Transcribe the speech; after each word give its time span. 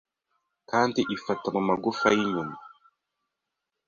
Kandi 0.69 0.99
ifata 1.15 1.47
mumagufa 1.53 2.07
yinyuma 2.17 2.55